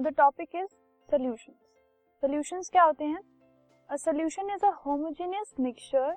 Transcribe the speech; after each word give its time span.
The 0.00 0.14
topic 0.16 0.54
is 0.54 0.68
solutions 1.08 1.56
solutions 2.22 2.70
क्या 2.70 2.82
होते 2.82 3.04
हैं? 3.04 3.20
A 3.90 3.96
solution 3.96 4.50
is 4.50 4.66
a 4.66 4.70
homogeneous 4.86 5.54
mixture 5.60 6.14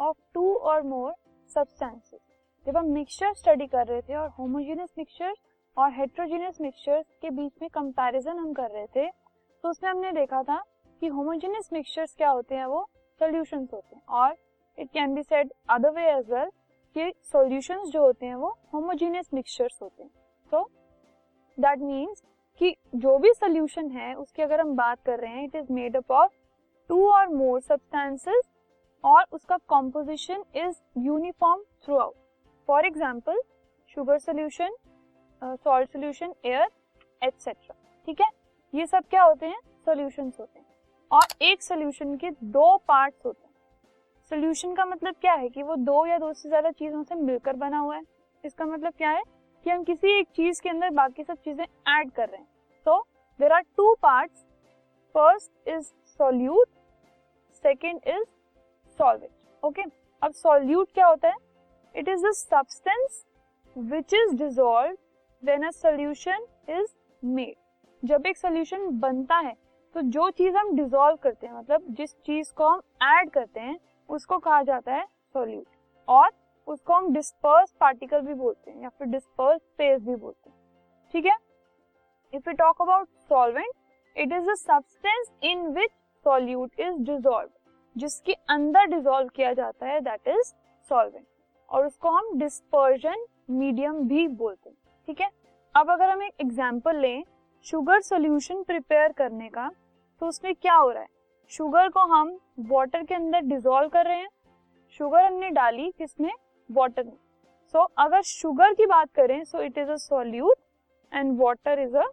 of 0.00 0.16
two 0.34 0.54
or 0.54 0.82
more 0.82 1.12
substances 1.50 2.20
जब 2.66 2.76
हम 2.76 2.86
mixture 2.92 3.32
study 3.34 3.66
कर 3.66 3.86
रहे 3.86 4.02
थे 4.02 4.14
और 4.14 4.28
होमोजेनियस 4.38 4.94
मिक्सचर 4.98 5.34
और 5.76 5.92
हेट्रोजेनियस 5.92 6.60
मिक्सचर्स 6.60 7.06
के 7.22 7.30
बीच 7.30 7.52
में 7.62 7.68
कंपैरिजन 7.70 8.38
हम 8.38 8.52
कर 8.52 8.70
रहे 8.70 8.86
थे 8.86 9.08
तो 9.64 9.70
उसमें 9.70 9.90
हमने 9.90 10.12
देखा 10.12 10.42
था 10.42 10.62
कि 11.02 11.06
होमोजेनियस 11.08 11.68
मिक्सचर्स 11.72 12.14
क्या 12.16 12.30
होते 12.30 12.54
हैं? 12.54 12.66
वो 12.66 12.84
सॉल्यूशंस 13.20 13.68
होते 13.72 13.96
हैं। 13.96 14.02
और 14.10 14.36
it 14.78 14.90
can 14.90 15.14
be 15.14 15.22
said 15.22 15.52
other 15.70 15.90
way 15.90 16.04
as 16.10 16.30
well 16.30 16.50
कि 16.96 17.12
सॉल्यूशंस 17.22 17.88
जो 17.88 18.04
होते 18.04 18.26
हैं 18.26 18.34
वो 18.34 18.48
होमोजेनियस 18.74 19.30
मिक्सचर्स 19.34 19.78
होते 19.82 20.02
हैं। 20.02 20.10
सो 20.52 20.62
दैट 21.58 21.78
मीन्स 21.80 22.22
कि 22.60 22.74
जो 22.96 23.16
भी 23.18 23.32
सोल्यूशन 23.32 23.90
है, 23.90 24.14
उसकी 24.14 24.42
अगर 24.42 24.60
हम 24.60 24.74
बात 24.76 25.02
कर 25.06 25.18
रहे 25.20 25.30
हैं 25.30 25.44
it 25.44 25.54
is 25.56 25.72
made 25.72 25.96
up 25.96 26.10
of 26.12 26.32
two 26.90 27.08
or 27.10 27.28
more 27.28 27.60
substances 27.60 28.42
और 29.04 29.24
उसका 29.32 29.56
composition 29.68 30.44
is 30.56 30.76
uniform 30.98 31.62
throughout 31.96 32.14
for 32.68 32.86
example 32.86 33.40
sugar 33.96 34.18
solution 34.18 34.76
salt 35.42 35.90
solution 35.92 36.34
air 36.44 36.68
etcetera 37.22 37.74
ठीक 38.08 38.20
है? 38.20 38.28
ये 38.74 38.86
सब 38.86 39.04
क्या 39.10 39.22
होते 39.22 39.46
हैं? 39.46 39.58
सोल्यूशन 39.86 40.32
होते 40.38 40.58
हैं. 40.58 40.66
और 41.10 41.42
एक 41.42 41.62
सोल्यूशन 41.62 42.16
के 42.16 42.30
दो 42.30 42.76
पार्ट 42.88 43.14
होते 43.24 43.46
हैं. 43.46 43.52
सोल्यूशन 44.30 44.74
का 44.74 44.84
मतलब 44.84 45.14
क्या 45.20 45.32
है 45.34 45.48
कि 45.48 45.62
वो 45.62 45.76
दो 45.78 46.04
या 46.06 46.18
दो 46.18 46.32
से 46.32 46.48
ज़्यादा 46.48 46.70
चीज़ों 46.70 47.02
से 47.02 47.14
मिलकर 47.14 47.56
बना 47.56 47.78
हुआ 47.78 47.96
है? 47.96 48.02
इसका 48.44 48.64
मतलब 48.64 48.92
क्या 48.92 49.10
है? 49.10 49.22
कि 49.64 49.70
हम 49.70 49.84
किसी 49.84 50.18
एक 50.18 50.26
चीज़ 50.36 50.60
के 50.62 50.68
अंदर 50.68 50.90
बाकी 50.92 51.22
सब 51.24 51.36
चीज़ें 51.44 51.64
ऐड 51.64 52.10
कर 52.12 52.28
रहे 52.28 52.40
हैं। 52.40 52.46
So 52.86 53.00
there 53.40 53.52
are 53.52 53.62
two 53.76 53.94
part 54.02 54.30
first 55.14 55.68
is 55.68 55.84
solute 56.20 56.68
second 57.64 58.00
is 58.06 58.24
solvent 58.98 59.30
okay 59.62 59.82
अब 60.22 60.32
सॉल्यूट 60.32 60.92
क्या 60.94 61.06
होता 61.06 61.28
है? 61.28 61.36
It 61.94 62.08
is 62.08 62.26
substance 62.30 63.24
which 63.76 64.14
is 64.14 64.34
dissolve 64.36 64.96
when 65.42 65.66
a 65.66 65.70
solution 65.72 66.46
is 66.70 66.94
made 67.22 67.54
जब 68.02 68.26
एक 68.26 68.36
सोल्यूशन 68.36 68.88
बनता 69.00 69.36
है 69.38 69.54
तो 69.94 70.00
जो 70.02 70.28
चीज़ 70.30 70.56
हम 70.56 70.74
डिजोल्व 70.76 71.16
करते 71.22 71.46
हैं 71.46 71.54
मतलब 71.54 71.84
जिस 71.90 72.14
चीज़ 72.16 72.52
को 72.52 72.68
हम 72.68 72.80
ऐड 73.02 73.30
करते 73.30 73.60
हैं, 73.60 73.78
उसको 74.08 74.38
कहा 74.38 74.62
जाता 74.62 74.94
है 74.94 75.04
सोल्यूट 75.04 75.66
और 76.08 76.30
उसको 76.66 76.94
हम 76.94 77.12
डिस्पर्स 77.12 77.72
पार्टिकल 77.80 78.20
भी 78.20 78.34
बोलते 78.34 78.70
हैं 78.70 78.82
या 78.82 78.88
फिर 78.88 79.08
डिस्पर्स 79.08 79.60
फ़ेज़ 79.78 80.02
भी 80.02 80.14
बोलते 80.16 80.50
हैं। 80.50 80.56
ठीक 81.14 81.26
है? 81.26 81.36
If 82.32 82.48
you 82.48 82.54
talk 82.54 82.82
about 82.82 83.08
solvent 83.28 83.72
it 84.16 84.32
is 84.32 84.50
a 84.50 84.54
substance 84.54 85.32
in 85.44 85.66
which 85.74 85.90
solute 86.26 86.80
is 86.80 86.98
dissolve 87.02 87.48
जिसके 87.96 88.32
अंदर 88.50 88.86
डिजोल्व 88.86 89.28
किया 89.28 89.52
जाता 89.52 89.86
है 89.86 90.00
दैट 90.00 90.28
इज़ 90.28 90.52
सॉल्वेंट 90.90 91.26
और 91.68 91.86
उसको 91.86 92.10
हम 92.10 92.38
डिस्पर्जन 92.38 93.26
मीडियम 93.50 93.98
भी 94.08 94.26
बोलते 94.28 94.68
हैं। 94.70 94.76
ठीक 95.08 95.20
है? 95.20 95.30
अब 95.74 95.90
अगर 95.90 96.10
हम 96.10 96.22
एक 96.22 96.32
एग्ज़ाम्पल 96.40 96.96
लें 96.96 97.22
शुगर 97.66 98.00
सोल्यूशन 98.02 98.62
प्रिपेयर 98.62 99.12
करने 99.12 99.48
का 99.48 99.70
तो 100.22 100.26
उसमें 100.26 100.54
क्या 100.54 100.74
हो 100.74 100.90
रहा 100.90 101.02
है? 101.02 101.08
शुगर 101.52 101.88
को 101.88 102.00
हम 102.08 102.38
वाटर 102.68 103.02
के 103.02 103.14
अंदर 103.14 103.40
डिजोल्व 103.42 103.88
कर 103.88 104.06
रहे 104.06 104.18
हैं। 104.18 104.28
शुगर 105.00 105.24
हमने 105.24 105.50
डाली 105.50 105.90
किसमें? 105.90 106.32
वाटर 106.70 107.04
में 107.04 107.16
सो 107.74 107.78
so, 107.78 107.88
अगर 107.98 108.22
शुगर 108.22 108.74
की 108.74 108.86
बात 108.86 109.10
करें 109.10 109.44
so 109.44 109.60
it 109.62 109.78
is 109.78 109.90
a 109.90 109.96
solute 109.96 110.56
and 111.12 111.40
water 111.40 111.78
is 111.78 111.96
a 111.96 112.06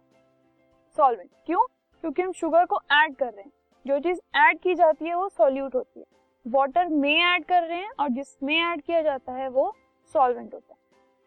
solvent 0.96 1.30
क्यों? 1.46 1.66
क्योंकि 2.04 2.22
हम 2.22 2.32
शुगर 2.32 2.64
को 2.64 2.78
ऐड 2.92 3.14
कर 3.16 3.32
रहे 3.32 3.42
हैं। 3.42 3.52
जो 3.86 3.98
चीज़ 3.98 4.20
ऐड 4.36 4.58
की 4.58 4.74
जाती 4.74 5.04
है 5.04 5.14
वो 5.14 5.28
सॉल्यूट 5.28 5.74
होती 5.74 6.00
है। 6.00 6.06
वाटर 6.46 6.88
में 6.88 7.24
ऐड 7.24 7.44
कर 7.44 7.62
रहे 7.62 7.78
हैं 7.78 7.90
और 8.00 8.08
जिसमें 8.08 8.54
ऐड 8.60 8.82
किया 8.82 9.02
जाता 9.02 9.32
है 9.32 9.48
वो 9.48 9.72
सॉल्वेंट 10.14 10.54
होता 10.54 10.74
है। 10.74 10.80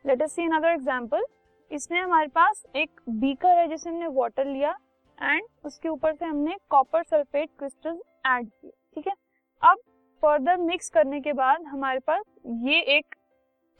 Let 0.05 0.21
us 0.21 0.33
see 0.33 0.43
another 0.43 0.69
example 0.69 1.25
इसमें 1.71 1.99
हमारे 2.01 2.27
पास 2.27 2.63
एक 2.75 3.01
बीकर 3.09 3.57
है 3.57 3.67
जिसमें 3.67 3.93
हमने 3.93 4.07
वाटर 4.07 4.45
लिया 4.45 4.77
एंड 5.21 5.43
उसके 5.65 5.89
ऊपर 5.89 6.15
से 6.15 6.25
हमने 6.25 6.55
कॉपर 6.69 7.03
सल्फेट 7.03 7.49
क्रिस्टल 7.59 8.01
ऐड 8.27 8.49
किए। 8.49 8.71
ठीक 8.95 9.07
है? 9.07 9.13
अब 9.61 9.77
फर्दर 10.25 10.57
मिक्स 10.57 10.89
करने 10.89 11.19
के 11.21 11.33
बाद 11.33 11.63
हमारे 11.63 11.99
पास 11.99 12.23
ये 12.45 12.79
एक 12.97 13.15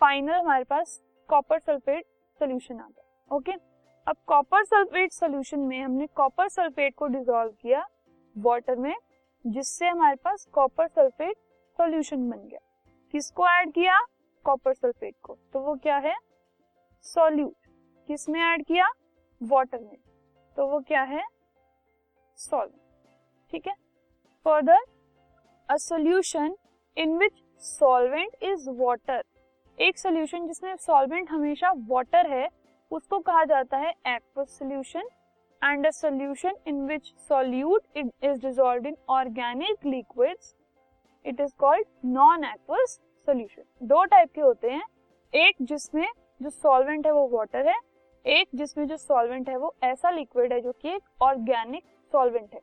फाइनल 0.02 0.34
हमारे 0.34 0.64
पास 0.64 1.02
कॉपर 1.30 1.60
सल्फेट 1.60 2.06
सोल्यूशन 2.40 2.80
आ 2.80 2.88
गया 2.88 3.36
ओके 3.36 3.52
अब 4.08 4.16
कॉपर 4.28 4.64
सल्फेट 4.64 5.12
सोल्यूशन 5.12 5.60
में 5.60 5.82
हमने 5.82 6.08
कॉपर 6.08 6.50
सल्फेट 6.50 6.96
को 6.96 7.08
डिसॉल्व 7.08 7.52
किया 7.52 7.86
वाटर 8.36 8.76
में, 8.76 8.96
जिससे 9.46 9.88
हमारे 9.88 10.16
पास 10.16 10.46
कॉपर 10.54 10.88
सल्फेट 10.88 11.38
सोल्यूशन 11.80 12.30
बन 12.30 12.48
गया। 12.48 12.60
किसको 13.14 13.48
ऐड 13.48 13.72
किया? 13.72 14.00
कॉपर 14.46 14.74
सल्फेट 14.74 15.16
को। 15.24 15.38
तो 15.54 15.60
वो 15.60 15.76
क्या 15.76 15.98
है? 15.98 16.16
सॉल्यूट 17.04 17.56
किसमें 18.08 18.42
ऐड 18.42 18.66
किया? 18.66 18.90
वाटर 19.42 19.80
में। 19.80 19.98
तो 20.58 20.68
वो 20.68 20.80
क्या 20.80 21.04
है? 21.04 21.24
सॉल्वेंट 22.38 22.82
ठीक 23.52 23.68
है? 23.68 23.74
Further 24.46 24.84
a 25.70 25.76
solution 25.78 26.56
in 26.98 27.18
which 27.18 27.42
solvent 27.64 28.44
is 28.44 28.70
water 28.72 29.24
एक 29.78 29.98
सोल्यूशन 29.98 30.46
जिसमें 30.48 30.76
सॉल्वेंट 30.76 31.30
हमेशा 31.32 31.72
वाटर 31.88 32.30
है, 32.32 32.48
उसको 32.92 33.20
कहा 33.20 33.44
जाता 33.44 33.78
है 33.78 33.90
aqueous 34.08 34.58
solution 34.60 35.08
and 35.62 35.88
a 35.88 35.90
solution 35.92 36.56
in 36.68 36.86
which 36.88 37.14
solute 37.30 37.98
is 37.98 38.40
dissolve 38.42 38.88
in 38.88 38.96
organic 39.10 39.86
liquids 39.86 40.54
it 41.26 41.42
is 41.42 41.54
called 41.60 41.88
non 42.08 42.44
aqueous 42.46 43.00
solution 43.28 43.88
दो 43.88 44.04
टाइप 44.06 44.32
के 44.36 44.42
होते 44.42 44.72
हैं. 44.72 44.84
एक 45.34 45.56
जिसमें 45.62 46.08
जो 46.42 46.50
सॉल्वेंट 46.50 47.06
है 47.06 47.12
वो 47.14 47.28
वाटर 47.30 47.68
है, 47.68 47.76
एक 48.26 48.48
जिसमें 48.56 48.86
जो 48.88 48.98
सॉल्वेंट 48.98 49.50
है 49.50 49.58
वो 49.58 49.74
ऐसा 49.84 50.10
लिक्विड 50.12 50.54
है 50.54 50.62
जो 50.62 50.72
कि 50.72 50.90
एक 50.90 51.24
ऑर्गेनिक 51.24 51.84
सॉल्वेंट 52.14 52.54
है। 52.54 52.60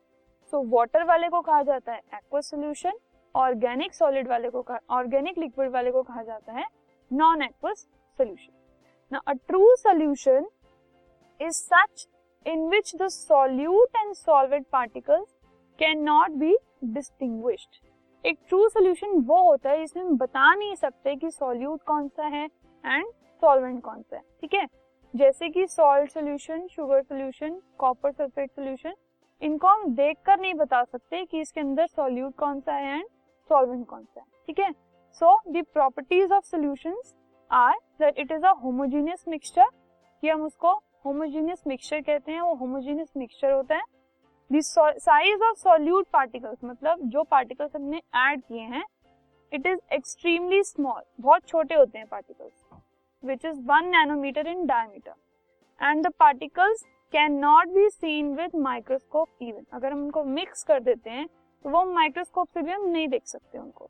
सो 0.53 0.59
so, 0.59 0.73
वाटर 0.73 1.05
वाले 1.05 1.29
को 1.29 1.41
कहा 1.41 1.63
जाता 1.63 1.93
है 1.93 1.99
एक्वस 2.15 2.51
सोल्यूशन 2.51 2.99
ऑर्गेनिक 3.35 3.95
सॉलिड 3.95 4.29
वाले 4.29 4.49
को 4.51 4.65
ऑर्गेनिक 4.91 5.39
लिक्विड 5.39 5.71
वाले 5.73 5.91
को 5.91 6.03
कहा 6.03 6.23
जाता 6.23 6.53
है 6.53 6.65
non 7.11 7.43
aqueous 7.43 7.79
solution 8.19 8.53
now 9.13 9.21
a 9.27 9.33
true 9.49 9.75
solution 9.77 10.47
is 11.41 11.55
such 11.55 12.07
in 12.47 12.69
which 12.69 12.95
the 12.97 13.09
solute 13.09 13.97
and 13.97 14.13
solvent 14.15 14.67
particles 14.73 15.29
can 15.79 16.03
not 16.05 16.31
be 16.31 16.57
distinguished 16.85 18.27
एक 18.27 18.39
ट्रू 18.49 18.69
सोल्यूशन 18.69 19.19
वो 19.27 19.43
होता 19.45 19.71
है 19.71 19.79
जिसमें 19.79 20.03
हम 20.05 20.17
बता 20.17 20.55
नहीं 20.55 20.75
सकते 20.75 21.15
कि 21.17 21.31
सॉल्यूट 21.31 21.83
कौन 21.83 22.09
सा 22.09 22.27
है 22.27 22.45
एंड 22.45 23.07
सॉल्वेंट 23.43 23.83
कौन 23.83 24.03
सा 24.03 24.17
है 24.17 24.23
ठीक 24.41 24.55
है? 24.55 24.67
जैसे 25.15 25.49
कि 25.49 25.67
salt 25.67 26.11
solution 26.11 26.67
sugar 26.67 27.03
solution 27.03 27.61
copper 27.79 28.13
sulphate 28.13 28.51
solution 28.51 28.95
इनको 29.43 29.69
हम 29.69 29.95
देख 29.95 30.17
कर 30.27 30.41
नहीं 30.41 30.55
बता 30.55 30.83
सकते 30.85 31.25
कि 31.25 31.41
इसके 31.41 31.61
अंदर 31.61 31.87
सॉल्यूट 31.87 32.35
कौन 32.39 32.61
सा 32.61 32.75
है 32.75 32.99
एंड 32.99 33.07
सॉल्वेंट 33.51 33.87
कौन 33.87 34.05
सा 34.05 34.21
है, 34.21 34.27
ठीक 34.47 34.59
है? 34.61 34.71
So 35.21 35.39
the 35.49 35.65
properties 35.73 36.33
of 36.33 36.45
solutions 36.45 37.15
are 37.51 37.75
that 38.01 38.19
it 38.19 38.33
is 38.33 38.45
a 38.47 38.53
homogeneous 38.63 39.25
mixture 39.29 39.67
कि 40.23 40.29
हम 40.29 40.43
उसको 40.43 40.73
होमोजेनियस 41.05 41.63
मिक्सचर 41.67 42.01
कहते 42.01 42.33
हैं, 42.33 42.41
वो 42.41 42.55
होमोजेनियस 42.55 43.13
मिक्सचर 43.17 43.53
होता 43.53 43.77
है। 43.77 43.83
साइज़ 44.51 45.43
ऑफ़ 45.45 45.59
सॉल्यूट 45.59 46.07
पार्टिकल्स 46.13 46.59
मतलब 46.65 47.09
जो 47.11 47.23
पार्टिकल्स 47.23 47.77
हमने 47.77 48.03
ऐड 48.17 48.41
किए 48.41 48.63
हैं 48.69 48.85
इट 49.53 49.67
इज़ 49.67 49.79
एक्सट्रीमली 49.93 50.63
स्मॉल 50.63 51.03
बहुत 51.21 51.47
छोटे 51.47 51.75
होते 51.75 51.99
हैं 51.99 52.07
particles 52.07 52.65
which 53.23 53.45
is 53.45 53.59
1 53.67 53.91
nanometer 53.91 54.43
in 54.53 54.65
diameter. 54.67 55.13
And 55.81 56.07
the 56.07 56.11
particles 56.23 56.81
can 57.13 57.33
not 57.39 57.69
be 57.69 57.89
seen 57.91 58.35
with 58.35 58.55
microscope 58.57 59.29
even 59.43 59.65
अगर 59.73 59.93
हम 59.93 60.03
उनको 60.03 60.23
मिक्स 60.27 60.63
कर 60.65 60.81
देते 60.81 61.11
हैं 61.11 61.27
तो 61.65 61.71
वो 61.71 61.85
माइक्रोस्कोप 61.85 62.49
से 62.49 62.63
भी 62.63 62.71
हम 62.73 62.85
नहीं 62.87 63.09
देख 63.09 63.27
सकते 63.27 63.59
उनको। 63.59 63.89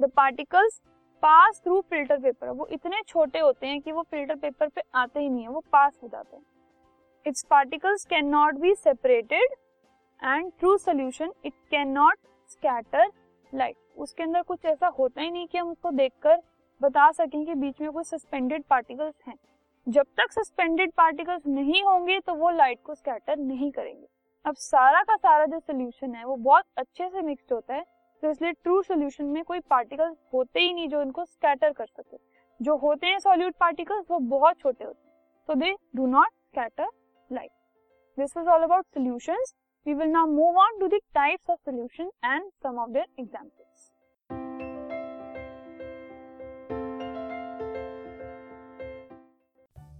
The 0.00 0.10
particles 0.16 0.80
pass 1.22 1.60
through 1.64 1.80
filter 1.80 2.18
paper 2.18 2.48
वो 2.50 2.66
इतने 2.72 3.00
छोटे 3.08 3.38
होते 3.38 3.66
हैं 3.66 3.80
कि 3.80 3.92
वो 3.92 4.02
फ़िल्टर 4.02 4.34
पेपर 4.36 4.68
पे 4.68 4.82
आते 4.94 5.20
ही 5.20 5.28
नहीं 5.28 5.42
है, 5.42 5.48
वो 5.48 5.62
पास 5.72 5.98
हो 6.02 6.08
जाते 6.08 6.36
हैं। 6.36 6.42
Its 7.26 7.42
particles 7.50 8.04
can 8.04 8.26
not 8.28 8.58
be 8.60 8.74
separated 8.74 9.54
and 10.22 10.50
through 10.60 10.76
solution 10.78 11.32
it 11.44 11.54
can 11.70 11.88
not 11.90 12.18
scatter 12.50 13.10
light 13.52 13.76
उसके 13.96 14.22
अंदर 14.22 14.42
कुछ 14.42 14.64
ऐसा 14.64 14.88
होता 14.98 15.22
ही 15.22 15.30
नहीं 15.30 15.46
कि 15.46 15.58
हम 15.58 15.70
उसको 15.70 15.90
देखकर 15.92 16.40
बता 16.80 17.10
सकें 17.12 17.44
कि 17.46 17.54
बीच 17.54 17.80
में 17.80 17.90
कोई 17.90 18.04
सस्पेंडेड 18.04 18.64
पार्टिकल्स 18.70 19.14
हैं। 19.26 19.36
जब 19.88 20.06
तक 20.16 20.32
सस्पेंडेड 20.32 20.92
पार्टिकल्स 20.92 21.46
नहीं 21.46 21.82
होंगे 21.82 22.18
तो 22.20 22.34
वो 22.34 22.50
लाइट 22.50 22.78
को 22.82 22.94
स्कैटर 22.94 23.36
नहीं 23.36 23.70
करेंगे 23.72 24.06
अब 24.46 24.54
सारा 24.54 25.02
का 25.02 25.16
सारा 25.16 25.46
जो 25.46 25.58
सोल्यूशन 25.60 26.14
है, 26.14 26.24
वो 26.24 26.36
बहुत 26.36 26.64
अच्छे 26.76 27.08
से 27.08 27.22
मिक्सड 27.22 27.52
होता 27.52 27.74
है 27.74 27.84
तो 28.22 28.30
इसलिए 28.30 28.52
ट्रू 28.52 28.82
सोल्यूशन 28.82 29.24
में 29.24 29.42
कोई 29.44 29.60
पार्टिकल्स 29.60 30.16
होते 30.34 30.60
ही 30.60 30.72
नहीं 30.72 30.88
जो 30.88 31.02
इनको 31.02 31.24
स्कैटर 31.24 31.72
कर 31.72 31.86
सके 31.86 32.16
जो 32.60 32.76
होते 32.76 33.06
हैं 33.06 33.18
सॉल्यूट 33.18 33.54
पार्टिकल्स 33.60 34.06
वो 34.10 34.18
बहुत 34.18 34.58
छोटे 34.58 34.84
होते 34.84 35.08
हैं 35.08 35.46
तो 35.48 35.54
they 35.54 35.74
do 35.96 36.06
not 36.06 36.26
scatter 36.26 36.88
light 37.32 37.50
this 38.18 38.36
was 38.38 38.48
all 38.48 38.62
about. 38.62 38.84
We 39.86 39.94
will 39.94 40.12
now 40.12 40.26
move 40.26 40.56
on 40.56 40.78
to 40.80 40.86
the 40.88 40.98
types 41.14 41.48
of 41.48 41.58
solution 41.64 42.06
and 42.22 42.44
some 42.62 42.78
of 42.78 42.92
their 42.94 43.04
examples. 43.18 43.63